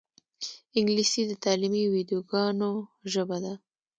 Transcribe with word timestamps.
انګلیسي 0.77 1.21
د 1.27 1.31
تعلیمي 1.43 1.83
ویدیوګانو 1.93 2.71
ژبه 3.13 3.37
ده 3.43 3.53